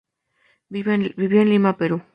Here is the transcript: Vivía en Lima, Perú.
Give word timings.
Vivía 0.67 0.95
en 1.43 1.49
Lima, 1.49 1.77
Perú. 1.77 2.01